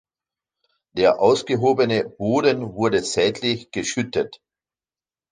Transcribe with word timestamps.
Der 0.93 1.19
ausgehobene 1.19 2.09
Boden 2.09 2.73
wurde 2.73 3.03
seitlich 3.03 3.69
geschüttet. 3.69 4.41